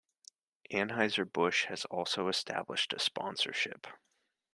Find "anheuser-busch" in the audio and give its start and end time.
0.73-1.65